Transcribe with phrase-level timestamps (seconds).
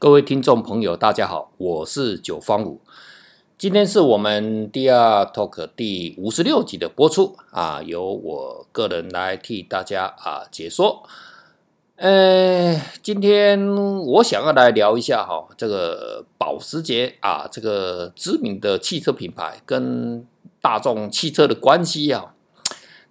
[0.00, 2.80] 各位听众朋友，大家好，我是九方五。
[3.58, 11.02] 今天是我们第二 Talk 第五十六集的播出啊，由我个人来替大家啊解说。
[11.96, 20.26] 呃，今天我想要来聊一下哈，这个保时捷啊，这个知名的汽车品牌跟
[20.62, 22.34] 大众汽车的关系啊。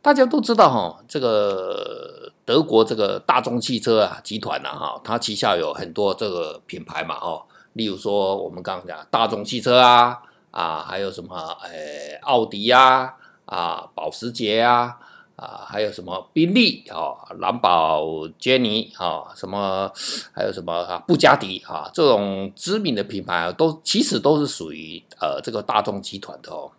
[0.02, 10.18] 大家都知道哈，这个德国这个大众汽车啊集团啊哈，它旗下有很多这个品牌嘛哈，例如说我们刚刚讲大众汽车啊
[10.50, 13.14] 啊，还有什么诶奥迪呀
[13.46, 14.98] 啊保时捷啊
[15.36, 19.92] 啊，还有什么宾利啊兰博基尼啊什么，
[20.34, 26.72] 还有什么啊布加迪啊这种知名的品牌啊，都其实都是属于呃这个大众集团的哦。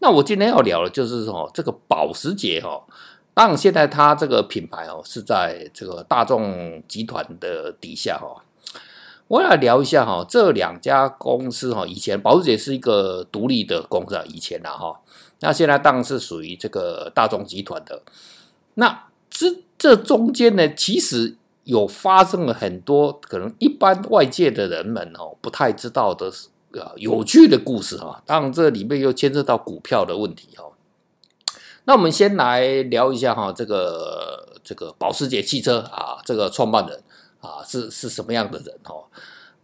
[0.00, 2.82] 那我今天要聊的就是说，这个保时捷哦，
[3.34, 8.40] 当然现在它这个品牌哦是在这个大众集团的底下哦。
[9.26, 15.00] 我来聊一下哈，这两家公司哈，以前保时捷是一个独立的公司啊，以前呐哈，
[15.40, 18.02] 那现在当然是属于这个大众集团的。
[18.74, 26.30] 那这这中间呢，其实有发生了很多可能一般外界的人们哦不太知道的
[26.72, 26.92] 呃。
[26.96, 30.64] 有趣的故事哈，当然这里面又牵涉到股票的问题哈。
[31.84, 37.02] 那我们先来聊一下哈，这个这个保时捷汽车啊，这个创办人
[37.40, 38.94] 啊是是什么样的人哈？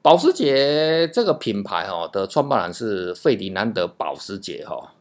[0.03, 4.93] 保时捷这个品牌哈的创办人是费迪南德保时捷哈，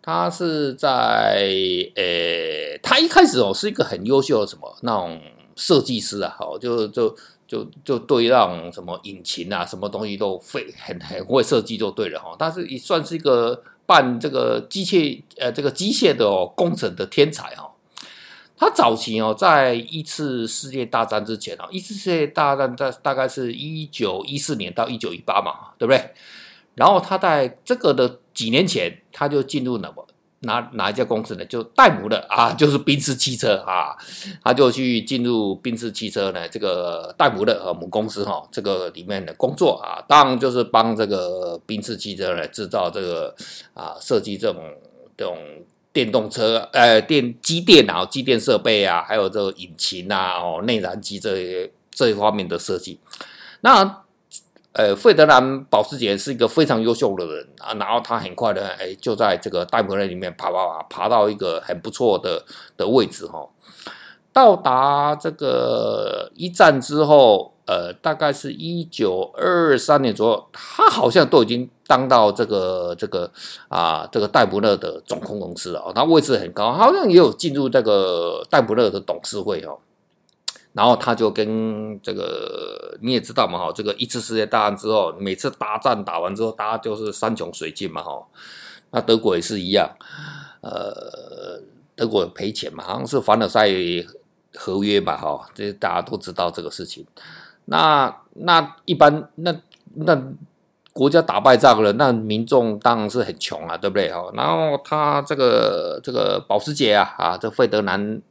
[0.00, 1.42] 他是在
[1.96, 5.20] 诶，他一开始哦是一个很优秀的什么那种
[5.56, 7.16] 设计师啊，哈，就就。
[7.50, 12.32] 就就对让什么引擎啊，什么东西都会很很会设计就对了哈。
[12.38, 13.60] 但是也算是一个
[13.90, 17.74] 办这个机械呃这个机械的哦工程的天才哦。
[18.56, 26.10] 他早期哦在一次世界大战之前啊，一次世界大战在大概是一九一四年到一九一八嘛，对不对？
[26.76, 29.92] 然后他在这个的几年前他就进入了。
[30.42, 31.44] 哪哪一家公司呢？
[31.44, 33.94] 就戴姆勒啊， 就是宾士汽车啊，
[34.42, 43.34] 他就去进入宾士汽车呢，这个戴姆勒母公司哈，这个里面的工作啊，当然就是帮这个宾士汽车来制造这个
[43.74, 44.62] 啊，设计这种
[45.16, 45.36] 这种
[45.92, 52.98] 电动车，呃，电机电啊，机电设备啊，还有这个引擎啊，哦，内燃机这些这一方面的设计，
[53.60, 53.99] 那。
[54.72, 62.44] 呃，费德南保时捷是一个非常优秀的人啊，然后他很快的，哎，就在这个戴姆勒里面爬爬爬，爬到一个很不错的
[62.76, 63.48] 的位置哈。
[64.32, 73.28] 到达这个一战之后，呃，大概是一九二三年左右，他好像都已经当到这个这个
[73.68, 79.78] 啊，这个戴姆勒的总控公司了，他位置很高，好像也有进入这个戴姆勒的董事会哦。
[80.72, 88.24] 然后他就跟这个你也知道嘛哈，这个一次世界大战之后，每次大战打完之后，大家就是山穷水尽嘛哈。
[88.92, 89.90] 那德国也是一样，
[90.60, 91.60] 呃，
[91.96, 93.68] 德国赔钱嘛，好像是凡尔赛
[94.54, 97.04] 合约吧哈，这大家都知道这个事情。
[97.64, 99.52] 那那一般那
[99.94, 100.22] 那
[100.92, 104.30] 国家打败仗了，那民众当然是很穷啊，对不对哈？
[104.34, 108.22] 然后他这个这个保时捷啊啊，这费德南。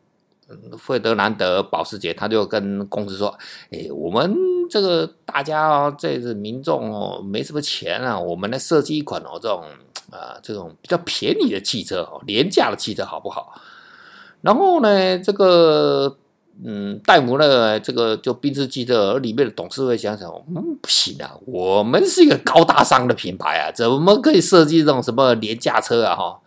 [0.78, 3.38] 费德南德保时捷，他就跟公司说
[3.72, 4.36] ：“哎，我们
[4.70, 9.64] 这个大家哦，这是民众哦，没什么钱啊，我们来设计一款哦，这种
[10.12, 13.54] 啊，这种比较便宜的汽车，廉价的汽车好不好？”
[14.42, 16.18] 然后呢，这个
[16.64, 26.16] 嗯，戴姆勒这个就宾士汽车里面的董事会想想，嗯，不行啊，我们是一个高大上的品牌啊，怎么可以设计这种什么廉价车啊？
[26.16, 26.40] 哈。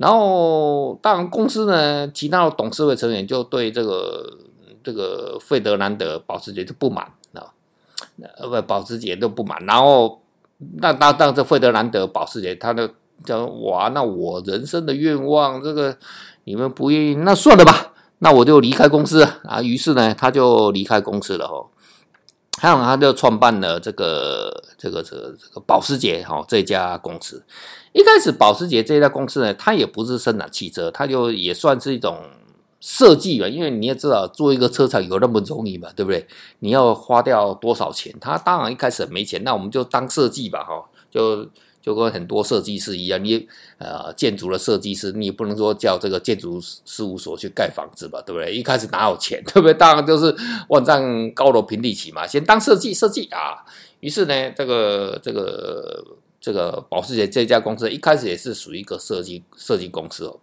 [0.00, 4.38] 然后，当然，公司呢，其他的董事会成员就对这个
[4.82, 7.52] 这个费德南德保时捷就不满啊，
[8.38, 9.62] 呃，不，保时捷都不满。
[9.66, 10.22] 然后，
[10.78, 12.88] 那那当这费德南德保时捷，他就
[13.26, 15.94] 讲哇，那我人生的愿望，这个
[16.44, 19.60] 你们不愿意，那算了吧，那我就离开公司啊。
[19.60, 21.66] 于是呢，他就离开公司了哦。
[22.60, 27.42] 还有，他就创办了这个这个这个这个保时捷哈这家公司。
[27.92, 32.18] 一开始，保时捷这家公司呢，它也不是生产汽车，它就也算是一种
[32.78, 33.48] 设计吧。
[33.48, 36.28] 因为你也知道，做一个车厂有那么容易嘛，对不对？
[36.58, 38.14] 你要花掉多少钱？
[38.20, 41.48] 他当然一开始没钱，那我们就当设计吧，哈，就
[41.82, 43.48] 就跟很多设计师一样，你
[43.78, 48.54] 呃建筑的设计师，你也不能说叫这个建筑事务所去盖房子吧，对不对？
[48.54, 49.74] 一开始哪有钱， 对不对？
[49.74, 50.34] 当然就是
[50.68, 53.64] 万丈高楼平地起嘛，先当设计设计啊。
[54.00, 56.04] 于是呢，这个这个。
[56.42, 60.40] 这个保时捷这家公司一开始也是属于一个设计设计公司哦，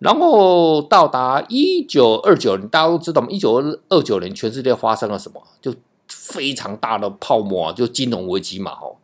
[0.00, 5.40] 然后到达一九二九年，大家都知道嘛，一九二九年全世界发生了什么？
[5.62, 5.72] 就
[6.08, 8.98] 非常大的泡沫啊，就金融危机嘛，吼。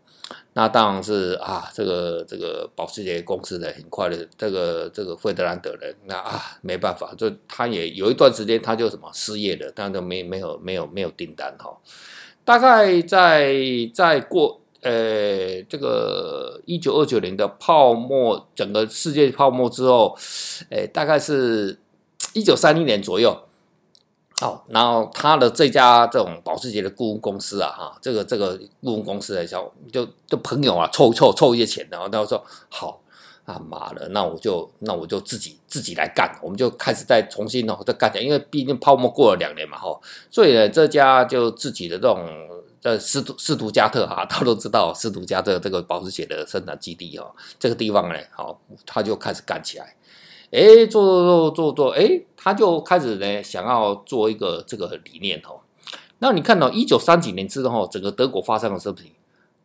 [0.54, 11.74] 那当然是啊，这个这个保时捷公司的很快的这个这个费德兰德人，那啊没办法，就他也有一段时间他就什么失业了，但都没没有没有没有订单哈。
[12.44, 13.54] 大概在
[13.94, 20.14] 在过呃这个一九二九年的泡沫，整个世界泡沫之后，
[20.68, 21.78] 诶，大概是
[22.34, 23.44] 一九三零年左右。
[24.42, 33.00] 好，然后他的这家这种保时捷的顾问公司啊，哈，这个这个顾问公司来说，就就朋友啊，凑凑凑一些钱，然后他说好
[33.44, 39.96] 啊，妈的，那我就那我就自己自己来干，我们就开始再重新哦再干起来，因为毕竟泡沫过了两年嘛，哈，
[40.28, 42.28] 所以呢，这家就自己的这种
[42.80, 47.30] 在斯图斯图加特哈， 他都知道斯图加特这个保时捷的生产基地哦，
[47.60, 49.94] 这个地方呢，好，他就开始干起来。
[50.52, 55.60] 哎，做做做做做，哎，他就开始呢，想要做一个这个理念哦。
[56.18, 59.06] 那你看到一九三几年之后，整个德国发生的事情，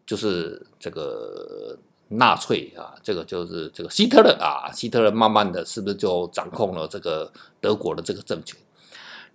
[0.06, 7.30] 就是这个纳粹啊，这个就是这个希特勒啊，希特勒慢慢的是不是就掌控了这个
[7.60, 8.58] 德国的这个政权？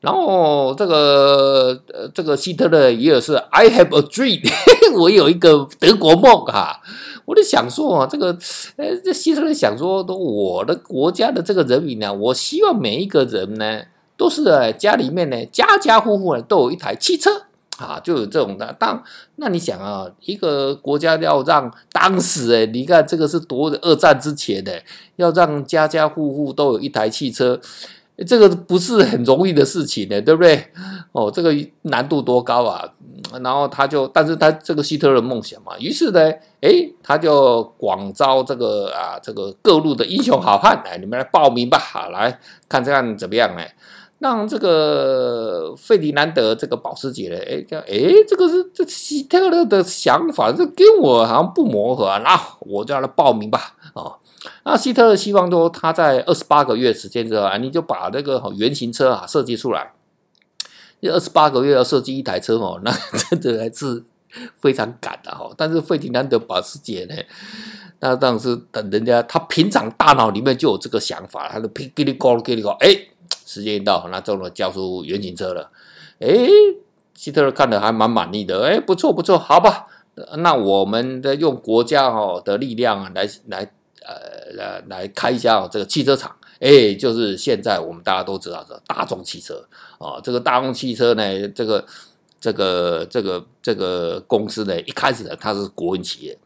[0.00, 4.40] 然后这个呃，这个希特勒也是 I have a dream，
[4.92, 6.80] 我有一个德国梦啊。
[7.24, 8.36] 我就想说啊，这个，
[8.76, 13.82] 呃，这希特勒想说，我的国家的这个人民呢，我希望每一个人呢，
[14.16, 14.42] 都是
[14.76, 17.30] 家里面呢，家家户户呢都有一台汽车
[17.78, 18.74] 啊，就有这种的。
[18.76, 19.00] 当
[19.36, 24.82] 那你想啊，一个国家要让当时哎，你看这个是多二战之前的，
[25.14, 27.60] 要让家家户户都有一台汽车。
[28.26, 30.66] 这个不是很容易的事情呢，对不对？
[31.12, 32.84] 哦，这个难度多高啊！
[33.42, 36.20] 然后他就，但是他这个希特勒的梦想嘛，于是呢，
[36.60, 36.70] 哎，
[37.02, 42.38] 他就广招这个啊，这个各路的英雄好汉，来，你们来报名吧，好，来
[42.68, 43.62] 看看怎么样呢？
[44.18, 54.16] 让这个费迪南德这个保时捷呢，哎，哎，这个是这希特勒的想法，这跟我好像不磨合啊，那我就让他报名吧，哦。
[54.64, 59.92] 那希特勒希望说，他在二十八个月时间之后，你就把那个原型车啊设计出来。
[61.00, 62.92] 这二十八个月要设计一台车哦，那
[63.40, 64.04] 真的还是
[64.60, 65.50] 非常赶的哈。
[65.56, 67.14] 但是费迪南德保时捷呢，
[67.98, 72.96] 那当时等人家他平常大脑里面就有这个想法，他就噼里咕噜噼里咕噜，哎，
[73.44, 75.70] 时间一到，那终于交出原型车了。
[76.20, 76.48] 哎，
[77.14, 79.86] 希特勒看的还蛮满意的，哎，不错不错，好吧，
[80.38, 83.72] 那我们的用国家哦的力量来来。
[84.06, 89.64] 呃，来来开一家这个汽车厂，哎，就是现在我们大家都知道的大众汽车
[89.98, 90.20] 啊。
[90.22, 91.84] 这个大众汽车呢，这个
[92.40, 96.38] 这个这个这个公司呢，一开始呢，它是国营企业。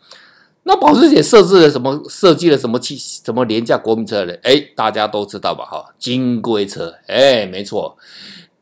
[0.64, 2.02] 那保时捷设置了什么？
[2.08, 4.34] 设计了什么汽什么廉价国民车呢？
[4.42, 5.64] 哎，大家都知道吧？
[5.64, 7.96] 哈，金龟车，哎，没错，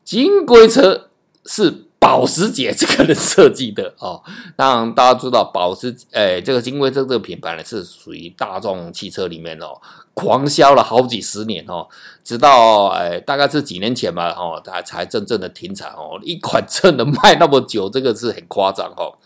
[0.03, 1.09] 金龟车
[1.45, 1.84] 是。
[1.97, 4.21] 保时捷这个人设计的 哦，
[4.55, 9.81] 当然大家知道保时，哎，这个金龟车这个品牌呢是属于大众汽车里面哦，
[10.13, 11.87] 狂销了好几十年哦，
[12.23, 16.19] 直到哎大概是几年前吧哦，它才真正的停产哦。
[16.21, 19.17] 一款车能卖那么久，这个是很夸张哦。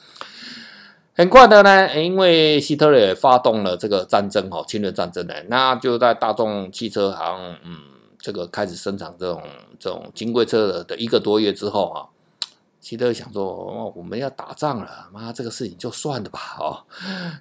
[1.13, 7.77] 很快的呢，因为希特勒发动了这个战争哦，侵略战争呢，那就在大众汽车行嗯
[8.21, 9.43] 这个开始生产这种
[9.77, 12.07] 这种金龟车的一个多月之后啊。
[12.81, 16.79] 希特想说：“哦，我们要打仗了，妈，这个事情就算了吧，哦。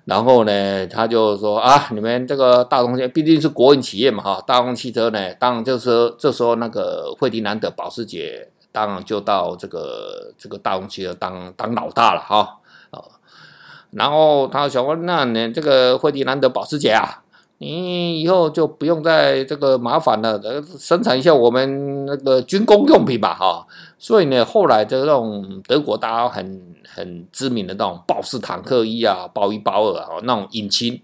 [0.05, 12.59] 然后呢，他就说：啊，你们这个大众汽毕竟是国营企业嘛，哈，大众汽车呢，当然就是说这时候那个费迪南德保时捷，当然就到这个这个大众汽车当当老大了，哈，
[12.91, 13.05] 哦。
[13.93, 17.23] 然后他想问：那你这个费迪南德保时捷啊。”
[17.59, 23.67] 你以后就不用再这个麻烦了，呃生产一下我们那个军工用品吧，哈。
[23.99, 31.03] 所以呢，后来的这种德国大家很很知名的那种豹式坦克一啊，豹一豹二啊，那种引擎，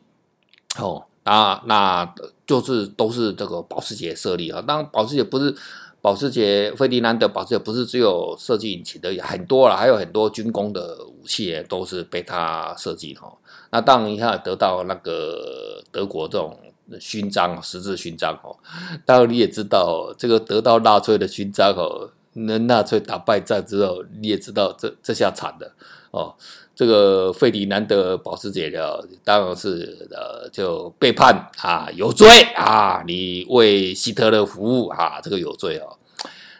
[0.78, 2.14] 哦，那那
[2.46, 4.62] 就是都是这个保时捷设立啊。
[4.62, 5.52] 当然，保时捷不是
[6.00, 13.32] 保时捷，费迪南德保时捷不是只有设计引擎的，很多了，还有很多军工的武器都是被他设计哈。
[13.74, 16.56] 那当然，一下得到那个德国这种
[17.00, 18.56] 勋章，十字勋章哦。
[19.04, 25.74] 当然，你也知道，这个得到纳粹的勋章哦，那纳粹打败仗之后，你也知道这这下惨了
[26.12, 26.36] 哦。
[26.76, 35.98] 这个费迪南德保时捷的，当然是呃，就被判啊有罪啊，你为希特勒服务啊，这个有罪哦。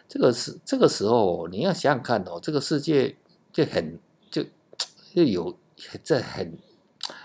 [0.09, 3.15] 这个是这个时候，你要想想看哦，这个世界
[3.53, 3.97] 就很
[4.29, 4.43] 就
[5.15, 5.57] 就有
[6.03, 6.57] 这很。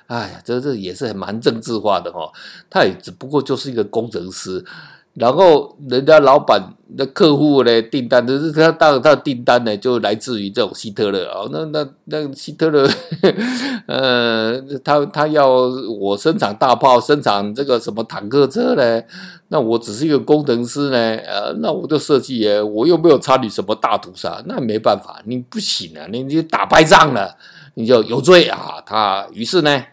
[0.06, 2.30] 哎呀，这这也是蛮政治化的哈，
[2.68, 4.64] 他也只不过就是一个工程师，
[5.14, 6.60] 然后人家老板
[6.96, 11.46] 的客户呢，订单就是他当他的订单呢，就来自于这种希特勒啊。
[11.52, 12.88] 那那那希特勒，
[13.87, 19.02] 呃，他他要我生产大炮，生产这个什么坦克车呢？
[19.49, 27.37] 那我只是一个工程师呢，呃，那我就设计耶，我又没有参与什么大屠杀，那没办法，你不行啊，你你打败仗了，
[27.80, 28.82] 你就有罪啊。
[28.84, 29.84] 他于是呢，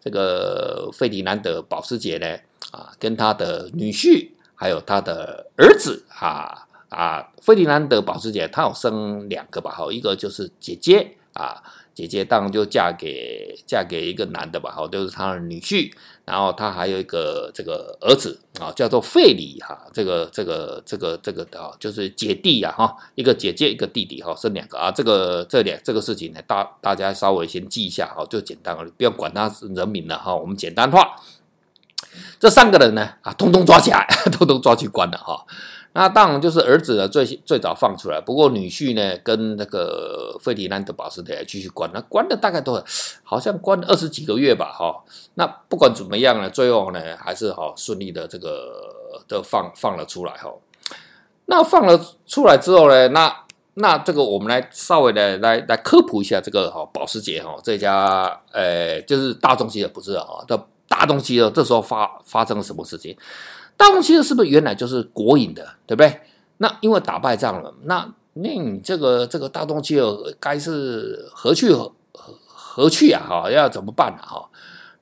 [0.00, 2.26] 这个费迪南德保时捷呢，
[2.70, 4.30] 啊，跟他的女婿。
[4.54, 9.72] 还有他的儿子啊啊，费迪南德保时捷，他有生两个吧？
[9.72, 11.60] 好，一个就是姐姐啊，
[11.94, 14.70] 姐姐当然就嫁给嫁给一个男的吧？
[14.70, 15.92] 好，就是他的女婿。
[16.24, 24.88] 然后他还有一个这个儿子啊，叫做费里哈，这个这个这个这个的，就是姐弟啊哈，一个姐姐一个弟弟哈，生两个啊。
[24.92, 31.16] 这个这两这个事情呢，大大家稍微先记一下哈，就简单了，不要管他是人名了哈，我们简单化。
[32.38, 35.44] 这三个人呢，啊，通通抓起来， 通通抓去关了哈。
[35.94, 42.82] 那当然就是儿子的最最早放出来，不过女婿呢跟那个费迪南德保时捷继续关，那关了大概都
[43.22, 45.04] 好像关二十几个月吧哈。
[45.34, 48.72] 那不管怎么样呢，最后呢还是好顺利的这个
[49.28, 50.50] 都放放了出来哈。
[51.46, 53.36] 那放了出来之后呢，那
[53.74, 60.66] 那这个我们来稍微的来来科普一下这个哈保时捷哈这家呃就是大众汽车不是哈的。
[60.88, 63.16] 大众汽车这时候发发生了什么事情？
[63.82, 66.20] 大众汽车是不是原来就是国营的，对不对？
[66.58, 71.92] 那因为打败仗了，那那你这个这个大众汽车该是何去何
[72.46, 73.20] 何去啊？
[73.28, 74.22] 哈，要怎么办啊？
[74.22, 74.48] 哈，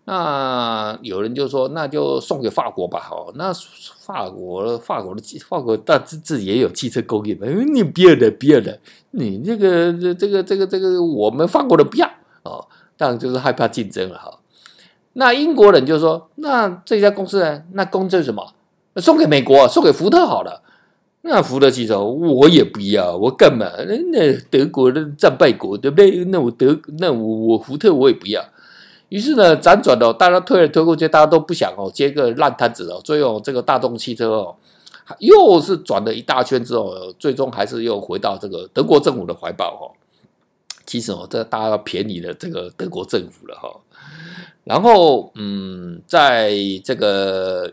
[0.06, 3.00] 那有人就说，那就送给法国吧。
[3.00, 3.52] 哈，那
[3.98, 7.46] 法国法国的法国大自自己也有汽车工业的？
[7.48, 12.10] 你不要的，不要的，你这个这个这个这个我们法国的不要
[12.44, 14.38] 哦，当然就是害怕竞争了哈。
[15.12, 17.64] 那英国人就说：“那这家公司呢？
[17.72, 18.54] 那公司什么？
[18.96, 20.62] 送给美国，送给福特好了。
[21.22, 23.70] 那福特汽车我也不要，我干嘛？
[24.10, 26.24] 那德国的战败国，对不对？
[26.24, 28.42] 那我德，那我我福特我也不要。
[29.10, 33.00] 于是呢，辗转的，大家推来推过去，大家都不想哦，接个烂摊子哦。
[33.04, 34.56] 最后这个大众汽车哦，
[35.18, 39.92] 又是转了一大圈之后，最终还是又回到这个德国政府的怀抱哦。
[40.86, 43.68] 其实哦，这大家便宜了这个德国政府了哈。”
[44.64, 46.54] 然后，嗯，在
[46.84, 47.72] 这个，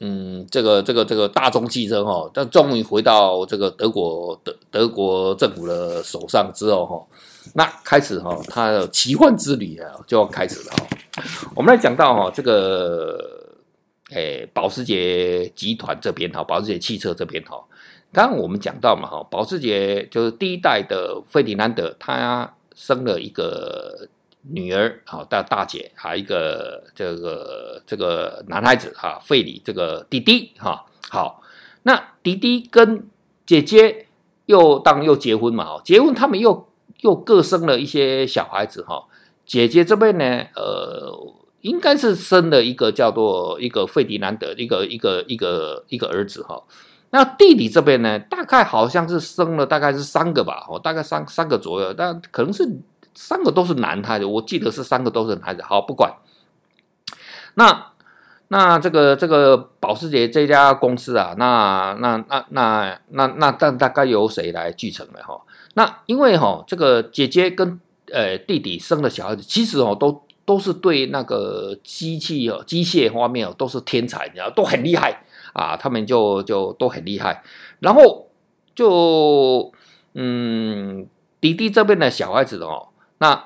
[0.00, 7.04] 嗯，这个这个这个大众汽车哈，但终于回到这个德国德德国政府的手上之后哈，
[7.54, 10.86] 那开始哈，它的奇幻之旅啊就要开始了哈。
[11.56, 13.18] 我们来讲到哈，这个，
[14.10, 17.60] 诶，保时捷集团这边哈，保时捷汽车这边哈，
[18.12, 24.06] 刚刚我们讲到嘛哈，保时捷就是第一代的费迪南德，他生了一个。
[24.50, 31.42] 女儿好，大大姐还有一个这个这个男孩子哈，费里这个弟弟哈，好，
[31.82, 33.06] 那弟弟跟
[33.44, 34.06] 姐姐
[34.46, 36.66] 又当又结婚嘛，哦，结婚他们又
[37.00, 39.06] 又各生了一些小孩子哈，
[39.44, 40.24] 姐姐这边呢，
[40.56, 46.62] 呃，应该是生了一个叫做一个费迪南德一个一个一个一个儿子哈，
[47.10, 52.66] 那弟弟这边呢，大概好像是生了大概是三个吧，哦，大概三三个左右，但可能是。
[53.20, 55.60] 三个都是男孩子，我记得是三个都是男孩子。
[55.60, 56.14] 好，不管。
[57.54, 57.90] 那
[58.46, 65.42] 那这个这个保时捷这家公司啊，那那那那那那大大概由谁来继承的哈？
[65.74, 67.80] 那因为哈，这个姐姐跟
[68.12, 77.42] 呃弟弟生的小孩子，其实哦都都是对那个机器哦机械方面哦都是天才，你知道都很厉害啊，他们就就都很厉害。
[77.80, 78.28] 然后
[78.76, 79.72] 就
[80.14, 81.08] 嗯，
[81.40, 82.90] 弟弟这边的小孩子哦。
[83.18, 83.44] 那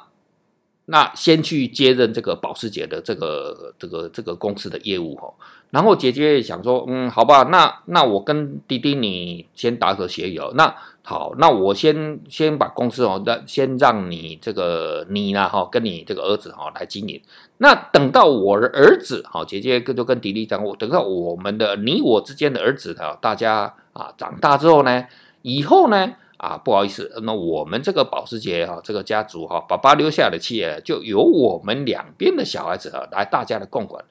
[0.86, 5.32] 那先去接任这个保时捷的这个这个这个公司的业务哈，
[5.70, 10.74] 然后姐姐也想说，嗯，好吧，那那我跟弟弟你先打个协议哦，那
[11.04, 17.22] 好，那我先先把公司哦，让先让你这个你呢哈，跟你这个儿子哈来经营，
[17.58, 25.06] 那等到我的儿子哈，姐姐跟就跟弟弟讲，我等到我们的你我之间的儿子哈，大家啊长大之后呢，
[25.42, 26.14] 以后呢。
[26.42, 34.04] 啊，不好意思，那我们这个保时捷哈，这个家族哈，爸爸留下的企业就由我们两边的小孩子啊来大家的共管。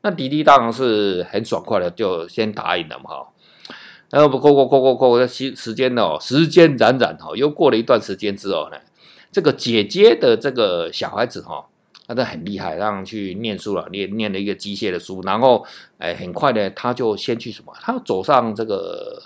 [0.00, 3.28] 那弟弟当然是很爽快的，就先答应了嘛哈。
[4.08, 8.78] 然后不过过过过过时时间哦，时间冉冉哈，又过了一段时间之后呢，
[9.30, 11.66] 这个姐姐的这个小孩子哈，
[12.06, 15.62] 他都很厉害，让去念书了，念念了一个机械的书，然后
[15.98, 19.22] 哎，很快呢，他就先去什么，他走上这个。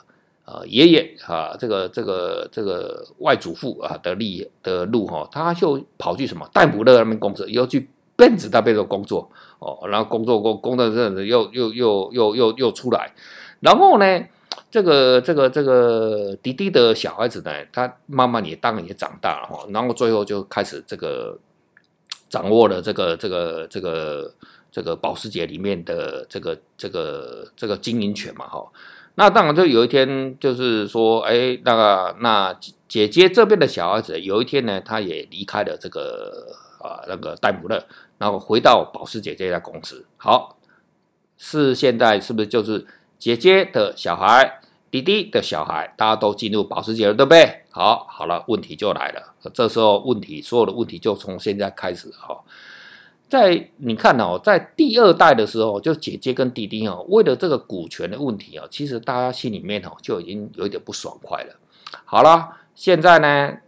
[0.50, 7.86] 呃，爷爷啊，这个这个这个外祖父啊的力的路哈，他就跑去什么戴姆勒那边工作，又去
[8.16, 13.12] 奔子那边的工作哦，然后工作过工作阵子又又又又又又出来，
[13.60, 14.24] 然后呢，
[14.70, 21.38] 这个这个这个滴滴的小孩子呢，他慢慢也当然也长大了哈，然后最后就开始这个
[22.30, 24.34] 掌握了这个这个这个
[24.72, 28.66] 这个保时捷里面的这个这个这个经营权嘛哈。
[29.18, 32.56] 那当然就有一天就是说，哎，那个那
[32.86, 37.84] 姐姐这边的小孩子有一天呢，他也离开了这个啊那个戴姆勒，
[38.18, 40.06] 然后回到保时捷这家公司。
[40.16, 40.56] 好，
[41.36, 42.86] 是现在是不是就是？
[43.18, 44.60] 姐姐的小孩，
[44.92, 47.62] 弟弟的小孩，大家都进入保时捷了，对不对？
[47.68, 49.34] 好，好了，问题就来了。
[49.52, 52.38] 这时候问题，所有的问题就从现在开始哈。
[53.28, 61.54] 在你看哦，在第二代的时候，就姐姐跟弟弟哦，为了这个股权的问题哦，其实大家心里面哦就已经有一点不爽快了。
[62.04, 63.58] 好了，现在呢？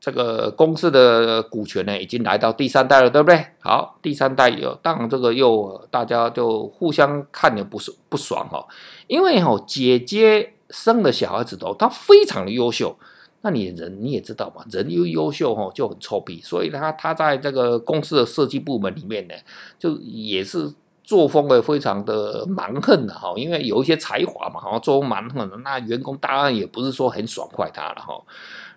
[0.00, 3.44] 这个公司的股权呢，已经来到第三代了，对不对？
[3.58, 8.64] 好，第三代有，当这个又大家就互相看的不是不爽哈，
[9.08, 12.96] 因为哈姐姐生的小孩子都他非常的优秀，
[13.40, 19.34] 那你人你也知道嘛，人又优秀哈就很臭屁，所以他他在这个公司的设计部门里面呢，
[19.78, 20.72] 就也是
[21.04, 28.20] 作风的非常的蛮横的哈，因为有一些才华嘛，哈，作风蛮横的，那员工当然也不是说很爽快他了哈。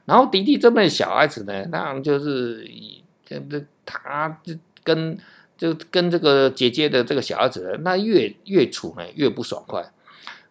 [0.06, 2.68] 然后弟弟这边小孩子呢，那就是
[3.28, 4.54] 跟这他就
[4.84, 5.18] 跟
[5.58, 9.92] 就跟这个姐姐的这个小孩子，那越越处呢越不爽快。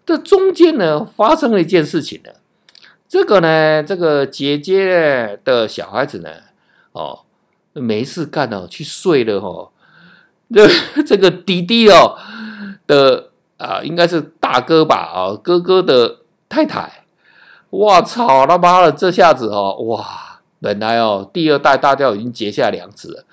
[0.06, 2.30] 这中间呢发生了一件事情呢，
[3.10, 6.30] 这个呢这个姐姐的小孩子呢，
[6.92, 7.22] 哦
[7.72, 9.70] 没事干哦，去睡了哦。
[10.54, 10.68] 这
[11.02, 12.16] 这个弟弟哦
[12.86, 17.04] 的啊，应该是大哥吧啊，哥哥的太太。
[17.70, 18.92] 我操他妈的！
[18.92, 20.40] 这下子哦，哇！
[20.60, 23.24] 本来哦，第二代大家已经结下梁子了，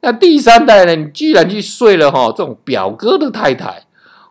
[0.00, 0.94] 那第三代呢？
[0.94, 3.85] 你居然去睡了哈，这种表哥的太太，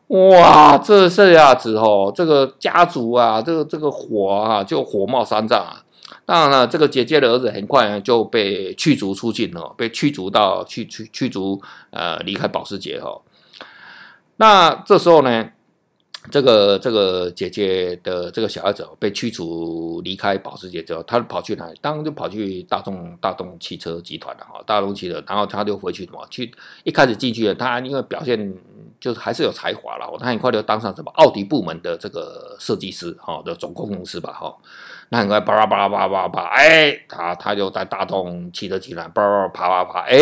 [0.07, 0.77] 哇！
[0.77, 5.83] 这这下子哦，这个家族啊，这个这个火啊，就火冒三丈啊！
[6.25, 13.19] 当然了，这个姐姐的儿子很快就被驱逐出境了，被驱逐到驱驱驱逐呃离开保时捷哈。
[14.37, 15.49] 那这时候呢？
[16.31, 21.77] 这个这个姐姐的这个小孩子被驱逐离开保时捷之后，他跑去哪里？
[21.83, 26.25] 当然就跑去大众大众汽车集团了哈，大众汽车，然后他就回去什么？
[26.31, 26.51] 去
[26.83, 28.51] 一开始进去了，他因为表现
[29.05, 34.51] 就是还是有才华了，他很快就当上什么奥迪部门的这个设计师哈的总工程师吧哈。
[35.09, 40.17] 那很快巴拉巴拉巴拉巴拉巴拉，哎，他他就在大众汽车集团巴拉啪啪啪，哎，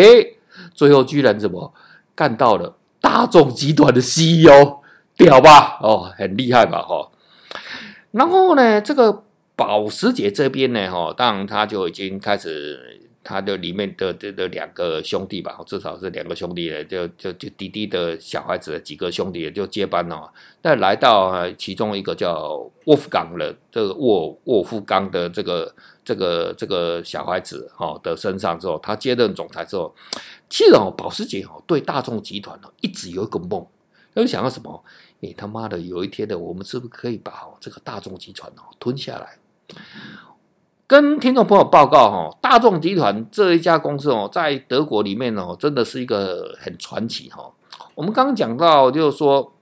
[0.74, 1.74] 最后居然怎么
[2.14, 4.80] 干到了大众集团的 CEO。
[5.16, 7.12] 屌吧，哦，很厉害吧，哈、
[8.12, 9.24] 然后呢，这个
[9.56, 20.32] 保时捷这边呢，哈、哦，当然他就已经开始，他的里面的这的两个兄弟吧，至少是两个兄弟呢，就就就弟弟的小孩子的几个兄弟也就接班了。
[20.62, 29.96] 但来到其中一个叫沃夫冈的这个沃沃夫冈的这个这个这个小孩子哈的身上之后，他接任总裁之后，
[30.50, 33.66] 其实哦，保时捷哦对大众集团哦一直有一个梦。
[34.16, 34.84] 就想要什么？
[35.22, 39.40] 你他妈的，有一天的，我们是不是可以把这个大众集团哦吞下来？
[40.94, 47.52] 跟听众朋友报告哈，大众集团这一家公司哦，在德国里面哦，真的是一个很传奇哈。
[47.96, 49.54] 我们刚刚讲到，就是说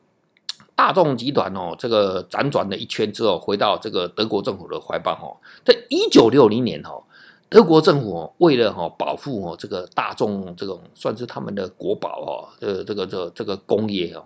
[0.76, 5.34] 大众集团哦，这个辗转了一圈之后，回到这个德国政府的怀抱哈。
[5.64, 7.02] 在一九六零年哈，
[7.48, 14.22] 德国政府哦为了哈保护哦这个大众这种算是他们的国宝哦，这这个这这个工业哦。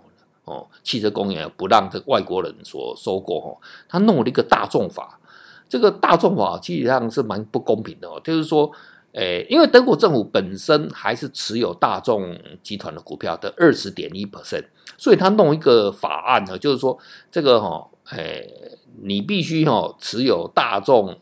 [0.45, 5.19] 哦，汽车工业不让这外国人所收购哦，他弄了一个大众法，
[5.67, 8.19] 这个大众法基本上是蛮不公平的哦。
[8.23, 8.71] 就是说，
[9.13, 14.65] 诶，因为德国政府本身还是持有大众集团的股票的二十点一 percent，
[14.97, 16.97] 所以他弄一个法案呢，就是说
[17.31, 21.17] 这个哈，诶，你必须哈持有大众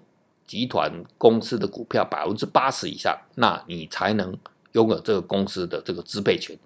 [0.48, 4.36] 集团公司的股票百分之八十以上，那你才能
[4.74, 6.58] 拥有这个公司的这个支配权。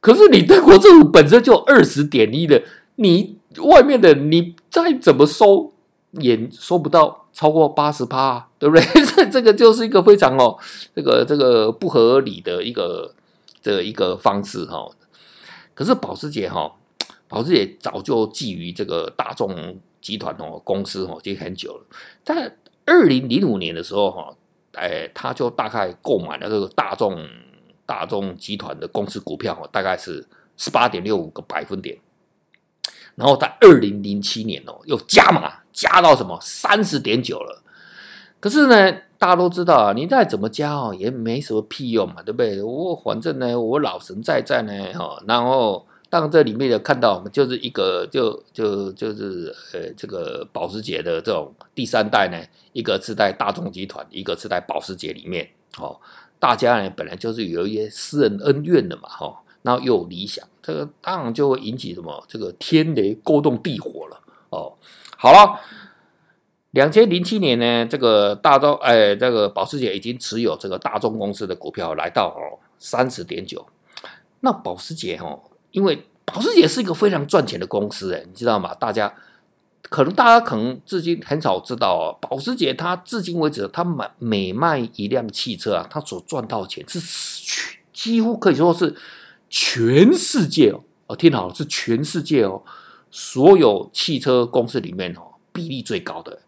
[0.00, 2.60] 可是你德国政府本身就二十点一的，
[2.96, 5.71] 你外面的你再怎么收
[6.12, 8.84] 也收不到超过八十趴，对不对？
[9.06, 10.56] 这这个就是一个非常哦，
[10.94, 13.14] 这个这个不合理的一个
[13.60, 14.88] 这一个方式哈。
[15.74, 16.72] 可是保时捷哈，
[17.28, 21.84] 保时捷早就觊觎这个大众集团哦公司哦，已经很久了。
[22.24, 24.34] 在二零零五年的时候哈，
[24.74, 27.26] 哎，他就大概购买了这个大众。
[27.84, 30.24] 大众集团的公司股票哦，大概是
[30.56, 31.98] 十八点六五个百分点，
[33.16, 37.62] 然后在二零零七年哦，又加码加到什么三十点九了。
[38.40, 42.60] 可是呢，大家都知道啊，你再怎么加哦，也没什么屁用嘛，对不对？
[42.60, 52.36] 我反正呢，我老神在在呢哈，然后当这里面有看到，我们就是一个就就就是呃这个保时捷的这种第三代呢，
[52.72, 55.48] 一个是在大众集团，一个是在保时捷里面。
[55.78, 55.96] 哦，
[56.40, 64.18] 大家呢本来就是有一些私人恩怨的嘛，哈、然后又有理想，这个当然就会引起什么这个天雷勾动地火了。
[64.50, 64.70] 哦，
[65.22, 65.60] 好了。
[66.72, 73.64] 两千零七年呢，这个大众哎，这个保时捷已经持有这个大众公司的股票来到哦三十点九。
[74.40, 75.38] 那保时捷哦，
[75.70, 78.74] 因为保时捷是一个非常赚钱的公司哎，你知道吗？
[78.74, 79.14] 大家
[79.82, 88.96] 可能大家可能至今很少知道哦，保时捷它至今为止，它买每卖一辆汽车啊，它所赚到的钱是全几乎可以说是
[89.48, 92.60] 全世界哦，哦听好了，是全世界哦，
[93.12, 95.20] 所有汽车公司里面哦
[95.52, 96.40] 比例最高的。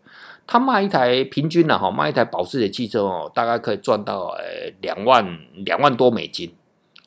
[0.46, 4.44] 他卖一台平均呢，哈，卖一台保时捷汽车哦，大概可以赚到呃
[4.80, 5.24] 两万
[5.64, 6.52] 两万多美金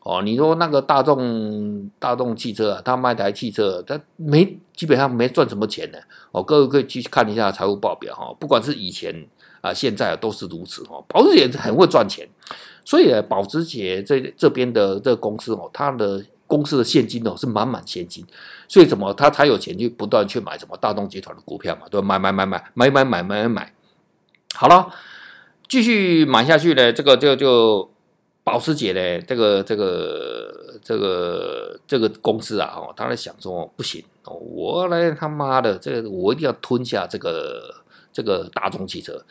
[0.04, 0.22] 哦。
[0.24, 5.98] 你说那个大众大众汽车啊，他卖台汽车，他没基本上没赚什么钱呢
[6.32, 6.42] 哦。
[6.42, 9.28] 各位可以去看一下财务报表哈，不管是以前
[9.62, 11.04] 啊，现在都是如此哦。
[11.08, 12.28] 保时捷很会赚钱，
[12.84, 16.24] 所以保时捷这这边的这个公司哦，它的。
[16.50, 18.26] 公司的现金哦是满满现金，
[18.70, 21.84] 所以怎么他才有钱去不断去买什么大众集团的股票嘛？
[21.90, 23.74] 对，买买买买买买买买买，
[24.56, 24.92] 好了，
[25.70, 26.92] 继续买下去呢。
[26.92, 27.90] 这个就就
[28.44, 37.74] 保时捷呢，这个这个这个这个公司啊，哦，他在想说不行哦，我来他妈的这个我一定要吞下这个
[38.12, 39.24] 这个大众汽车。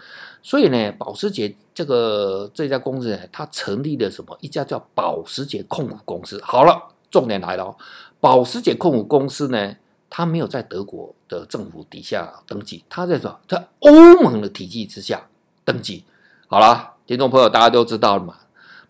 [0.42, 6.40] 所以呢，保时捷这个这家公司呢，它成立了什么一家叫保时捷控股公司。
[6.42, 6.92] 好了。
[7.08, 7.74] 重点来了，
[8.18, 9.76] 保时捷控股公司呢，
[10.08, 13.38] 它没有在德国的政府底下登记，它在什么？
[13.46, 15.28] 在欧盟的体系之下
[15.64, 16.02] 登记。
[16.48, 18.34] 好了，听众朋友，大家都知道了嘛？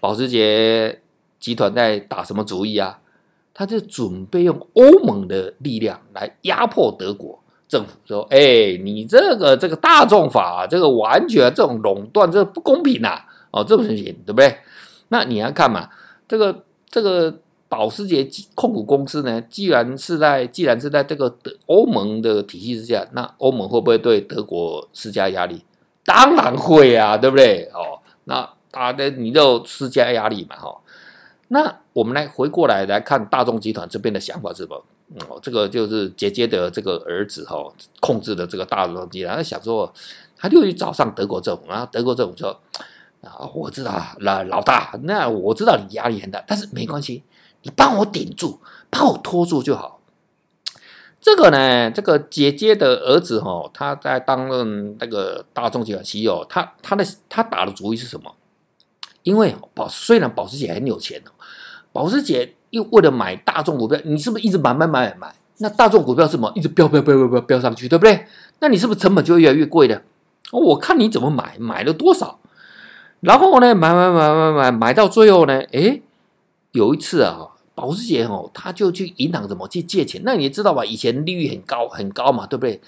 [0.01, 1.03] 保时捷
[1.41, 3.01] 集团在打什么主意啊？
[3.53, 13.27] 他就准备用欧盟的力量来压迫德国政府，说：“哎、你这个这个大众法，这个完全这种垄断，这不公平呐、啊！
[13.51, 14.59] 哦，这不行，对不对？
[15.09, 15.91] 那你要看嘛，
[16.29, 25.65] 这个这个。”保时捷控股公司呢，既然是在既然是在这个德欧盟的体系之下，那欧盟会不会对德国施加压力？
[26.05, 27.69] 当然会啊，对不对？
[27.75, 30.77] 哦，那大的你就施加压力嘛，哈、哦。
[31.49, 34.85] 那我们来回过来来看大众集团这边的想法是什么？
[35.29, 39.93] 哦，这个就是姐姐的这个儿子哈、哦，控制的这个大众集团，他想说，
[40.37, 42.51] 他就去找上德国政府，然后德国政府说，
[43.23, 47.23] 啊，我知道，老老大，那我知道你压力很大，但是没关系。
[47.63, 50.01] 你帮我顶住，帮我拖住就好。
[51.21, 58.33] 这个呢，这个姐姐的儿子哈，他在担任那个大众集团 CEO，他他的他打的主意是什么？
[59.25, 61.21] 因为保虽然保时捷很有钱，
[61.93, 65.35] 保时捷又为了买大众股票，你是不是一直买买买买？
[65.59, 66.53] 那大众股票是什么？
[66.55, 68.27] 一直飙飙飙飙飙飙上去，对不对？
[68.61, 70.03] 那你是不是成本就越来越贵的？
[70.53, 72.39] 我看你怎么买，买了多少？
[73.19, 76.03] 然后呢，买买买买买买到最后呢，诶，
[76.77, 77.49] 有一次啊。
[77.77, 80.23] 保时捷哦，他就去银行怎么去借钱？
[80.25, 80.83] 那你知道吧？
[80.83, 82.81] 以前利率很高很高嘛，对不对？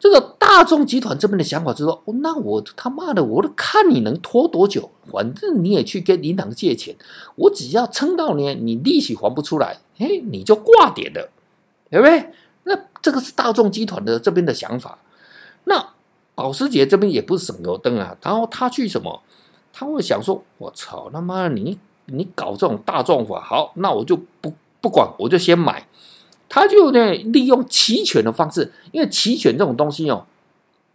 [0.00, 6.96] 这个大众集团这边的想法就是说，哦，那我他妈的，我都看你能拖多久，反正你也去跟银行借钱，
[7.36, 11.30] 我只要撑到你，你利息还不出来，哎，你就挂点了，
[11.88, 12.32] 对不对？
[12.64, 14.98] 那这个是大众集团的这边的想法。
[15.66, 15.90] 那
[16.34, 19.22] 保时捷这边也不是省油灯啊，然后他去什么？
[19.72, 21.78] 他会想说，我操，他妈的你。
[22.06, 25.86] 你搞这种大众法，好，那我就不不管，我就先买。
[26.48, 30.24] 他就呢利用期权的方式，因为期权这种东西哦，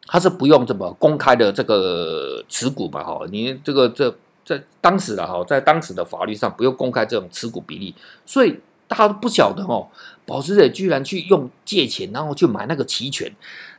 [0.06, 7.94] 它是不用怎么公开的这个持股嘛，哈，你这个这在当时的哈，在当时的法律上不用公开这种持股比例，
[8.26, 9.86] 所以大家都不晓得哦，
[10.26, 13.30] 保时捷居然去用借钱，然后去买那个期权，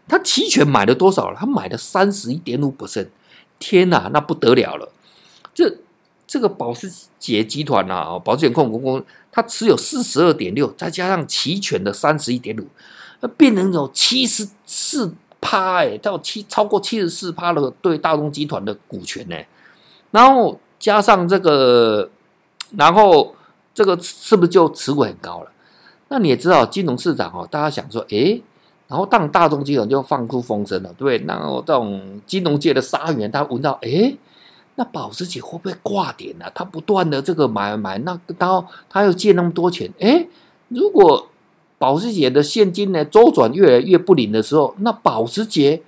[0.07, 1.37] 他期权买了多少了？
[1.41, 3.09] 他买了三十一点五 percent，
[3.59, 4.91] 天哪，那不得了了，
[5.55, 5.79] 这。
[6.33, 12.67] 这个保时捷集团啊，保时捷控股公司，它持有四十二点六，再加上期权的三十一点五，
[13.21, 19.37] 那变成有七十四趴，哎，到七超过七十四趴的对大众集团的股权呢。
[20.11, 22.09] 然后加上这个，
[22.79, 23.35] 然后
[23.75, 25.53] 这个是不是就持股很高了？
[26.09, 28.43] 那你也知道，金融市场哦，大家想说，诶，
[28.89, 31.19] 然后当大众集团就放出风声了，对不对？
[31.29, 34.17] 然后这种金融界的沙员，他闻到，诶。
[34.75, 36.53] 那保时捷会不会挂点呢、啊？
[36.55, 40.29] 他不断的这个买买，那然后他又借那么多钱，诶，
[40.69, 41.29] 如果
[41.79, 45.83] 保时捷的现金呢周转越来越不灵的时候，那保时捷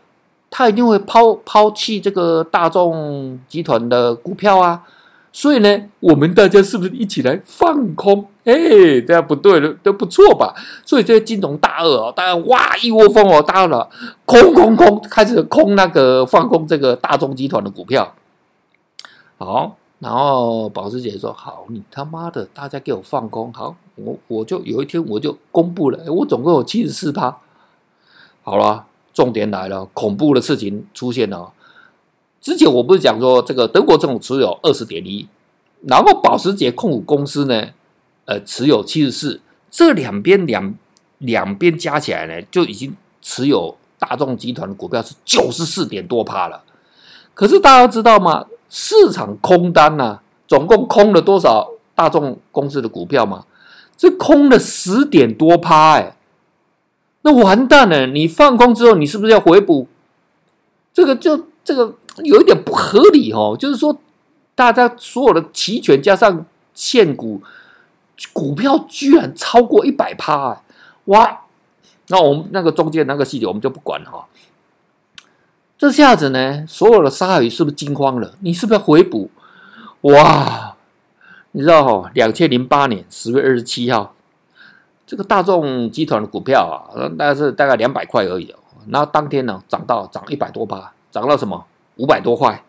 [0.51, 4.83] 他一定会抛抛弃这个大众集团的股票啊。
[5.37, 8.25] 所以呢，我们大家是不是一起来放空？
[8.45, 8.55] 哎，
[9.01, 10.55] 这样不对了，都不错吧？
[10.85, 13.89] 所以这些金融大鳄哦，大家哇一窝蜂哦，大了
[14.25, 18.15] 空空空，开始空那个放空这个大众集团的股票。
[19.37, 23.53] 好，然后保时捷说：“好，你他妈的，大家给我放空。
[23.53, 27.37] 好，我我就有一天我就公布了，我总共有七十四趴。
[28.43, 31.53] 好了，重点来了，恐怖的事情出现了。”
[32.41, 35.27] 之前我不是讲说这个德国政府持有二十点一，
[35.83, 37.69] 然后保时捷控股公司呢，
[38.27, 40.75] 呃，持有七十四，这两边两
[41.19, 46.63] 两边加起来呢，就已经持有大众集团的股票是九十四点多趴了。
[47.33, 48.45] 可是大家知道吗？
[48.69, 53.45] 市场空单呢、啊，总共空了多少大众公司的股票嘛？
[53.97, 56.17] 这空了十点多趴，哎，
[57.23, 58.07] 那完蛋了！
[58.07, 59.87] 你放空之后，你是不是要回补？
[60.93, 61.95] 这个就这个。
[62.23, 63.99] 有一点不合理哦，就是说，
[64.55, 67.43] 大家所有的期权加上现股
[68.33, 70.63] 股票居然超过一百趴，
[71.07, 71.41] 哇！
[72.07, 74.25] 那我们那个中间那个细节我们就不管了哈。
[75.85, 78.33] 这下子呢，所有的鲨鱼是不是惊慌了？
[78.41, 79.31] 你是不是要回补？
[80.01, 80.77] 哇！
[81.53, 84.15] 你知道哈，两千零八年十月二十七号，
[85.07, 88.59] 这个大众集团的股票啊，大概是大概两百块而已哦。
[88.89, 91.67] 然后当天呢，涨到涨一百多趴，涨到什么？
[91.97, 92.65] 五百多块，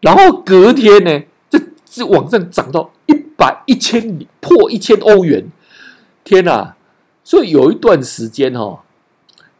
[0.00, 5.50] 然后隔天呢，这这往上涨到一百一千破一千欧元，
[6.22, 6.76] 天哪！
[7.24, 8.84] 所以有一段时间哈、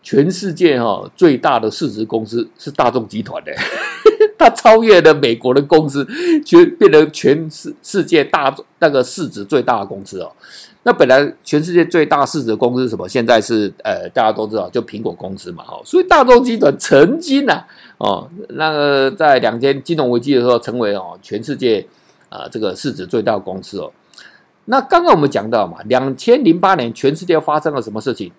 [0.03, 3.53] 全世界哈、哦、最大的市值公司是大众集团的，
[4.37, 6.07] 它超越了美国的公司，
[6.45, 10.33] 全变成全世世界大那个市值最大的公司哦。
[10.85, 13.09] 那本来全世界最大市值公司什么？
[13.09, 15.81] 现在是呃，大家都知道，就苹果公司嘛，哈。
[15.85, 17.67] 所以大众集团曾经呢、啊，
[17.99, 21.87] 哦，那个在两千金融危机的时候，成为哦全世界
[22.29, 23.93] 啊、这个市值最大的公司哦。
[24.65, 28.33] 那刚刚我们讲到嘛，两千零八年全世界发生了什么事情？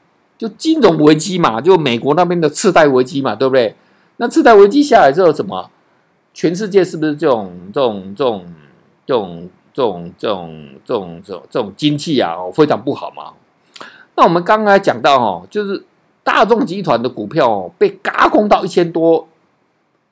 [0.44, 3.74] 就金融危机嘛，就美国那边的次贷危机嘛，对不对？
[4.18, 5.70] 那次贷危机下来之后，什么？
[6.34, 8.46] 全世界是不是这种这种这种
[9.06, 9.50] 这种？
[9.76, 10.54] 这种这种
[10.86, 13.34] 这种这种这种经济啊，非常不好嘛。
[14.14, 15.84] 那我们刚才讲到哈，就是
[16.24, 19.28] 大众集团的股票哦，被嘎空到一千多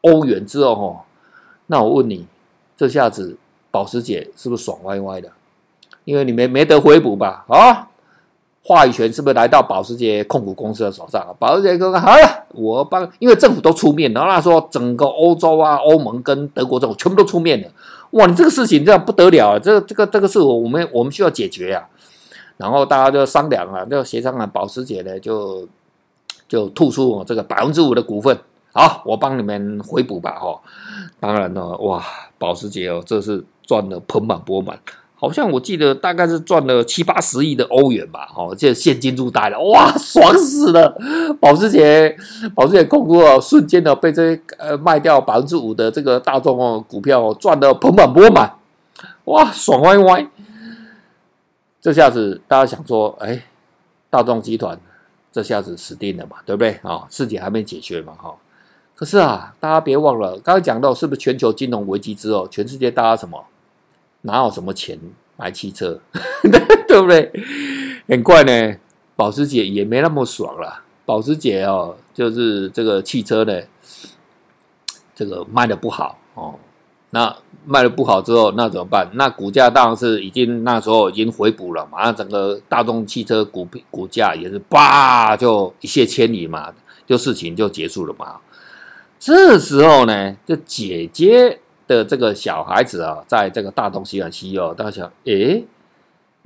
[0.02, 1.06] 欧元之后哈，
[1.68, 2.26] 那我问你，
[2.76, 3.38] 这下子
[3.70, 5.30] 保时捷是不是爽歪歪的？
[6.06, 7.46] 因为你没没得回补吧？
[7.48, 7.88] 啊，
[8.64, 11.36] 话语权是不是来到保时捷控股公司的手上？
[11.40, 17.68] 保时捷哥哥好了，我帮，因为政府都出面，然后他说整个欧洲啊、欧盟跟德国政府全部都出面了。
[18.12, 19.60] 哇，你这个事情这样不得了啊！
[19.60, 21.88] 这个、这个、这个是我我们我们需要解决、啊。
[22.58, 25.68] 然后大家就商量啊，就协商啊，保时捷呢就
[26.48, 28.38] 就吐出我这个百分之五的股份，
[28.74, 30.60] 好，我帮你们回补吧，哈。
[31.20, 32.04] 当然了，哇，
[32.38, 34.78] 保时捷哦，这是赚得盆满钵满。
[35.22, 40.98] 好像我记得大概是赚了七八十亿的欧元吧，哦，这现金入袋了，哇，爽死了！
[41.40, 42.18] 保时捷，
[42.56, 48.52] 保时捷控股哦，瞬间的被这呃卖掉百分之五的这个大众哦股票赚得盆满钵满，
[49.26, 50.28] 哇，爽歪歪！
[51.80, 53.44] 这下子大家想说，哎，
[54.10, 54.80] 大众集团
[55.32, 57.06] 这下子死定了嘛，对不对啊？
[57.12, 58.34] 事情还没解决嘛，哈。
[58.96, 63.40] 可是啊，大家别忘了，刚才讲到是不是全球金融危机之后，全世界大家什么？
[64.22, 65.00] 哪有什么钱
[65.38, 66.00] 买汽车，
[66.88, 67.32] 对不对？
[68.08, 68.76] 很快呢，
[69.16, 70.84] 保时捷也没那么爽了。
[71.06, 73.62] 保时捷哦，就是这个汽车呢，
[75.16, 76.56] 这个卖的不好哦。
[77.10, 79.10] 那卖的不好之后，那怎么办？
[79.14, 82.04] 那股价当然是已经那时候已经回补了嘛。
[82.04, 86.72] 那整个大众汽车股股价也是叭就一泻千里嘛，
[87.08, 88.38] 就事情就结束了嘛。
[89.20, 91.61] 这时候呢，就姐姐。
[91.92, 95.66] 的这个小孩子啊，在这个大东西岸西哦，大家想，诶，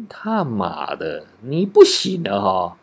[0.09, 2.73] 他妈的，你不行了哈、哦！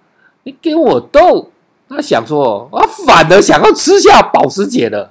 [0.44, 1.50] 你给我斗，
[1.88, 5.10] 他想说，我，反而想要吃下保时捷的。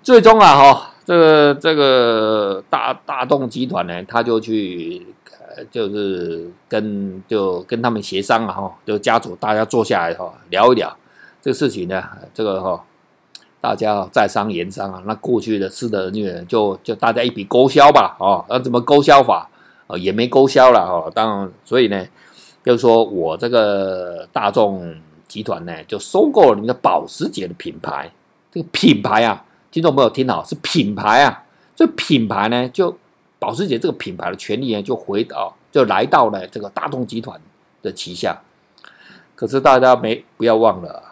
[0.00, 5.04] 最终啊，哈，这个这个大大众集团呢，他就去，
[5.72, 10.96] 就是跟就跟他们协商啊，哈，就家族大家坐下来哈，聊一聊
[11.42, 12.00] 这个事情呢，
[12.32, 12.84] 这个哈。
[13.60, 19.48] 大家在商言商啊，那过去的事的那个就就大家一笔勾销吧，哦，那怎么勾销法？
[19.86, 21.12] 哦，也没勾销了哦。
[21.14, 22.06] 当然，所以呢，
[22.64, 24.94] 就是说我这个大众
[25.26, 28.10] 集团呢，就收购了你的保时捷的品牌。
[28.52, 31.42] 这个品牌啊，听众朋友听好，是品牌啊。
[31.74, 32.96] 这品牌呢，就
[33.38, 37.38] 保时捷这个品牌的权利呢，就回到就来到了这个大众集团
[37.82, 38.40] 的旗下。
[39.34, 41.09] 可是大家没不要忘了。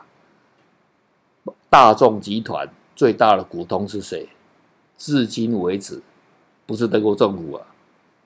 [1.70, 4.28] 大众集团最大的股东是谁？
[4.96, 6.02] 至今为止，
[6.66, 7.66] 不是德国政府啊，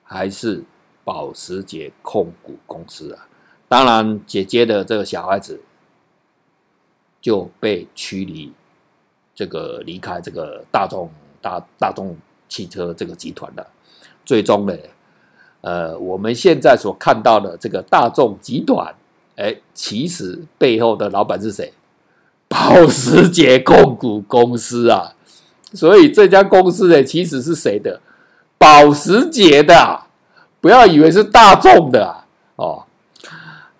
[0.03, 0.63] 还是
[1.03, 3.27] 保时捷控股公司啊。
[3.67, 5.61] 当然，姐姐的这个小孩子
[7.19, 8.53] 就被驱离，
[9.35, 11.09] 这个离开这个大众
[11.41, 12.15] 大大众
[12.47, 13.67] 汽车这个集团了。
[14.25, 14.73] 最终呢，
[15.61, 18.95] 呃，我们现在所看到的这个大众集团，
[19.35, 21.73] 哎，其实背后的老板是谁？
[22.53, 25.15] 保时捷控股公司啊。
[25.73, 27.99] 所以这家公司呢，其实是谁的？
[28.59, 30.07] 保时捷的啊，
[30.61, 32.27] 不要以为是大众的啊。
[32.57, 32.83] 哦。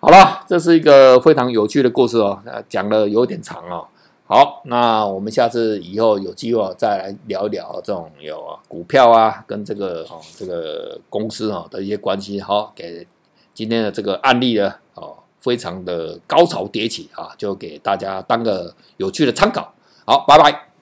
[0.00, 3.86] 好了，这是一个非常有趣的故事哦，讲的有点长哦。
[4.26, 12.40] 好，那我们下次以后有机会再来聊一聊这种有股票啊，跟这个哦这个公司啊的一些关系。
[12.40, 13.06] 好，给
[13.54, 19.74] 今天的这个案例呢，哦，非常的高潮迭起啊，就给大家当个有趣的参考。
[20.06, 20.73] 好，拜拜。